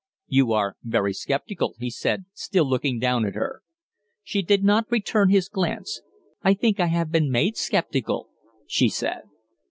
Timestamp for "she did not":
4.23-4.89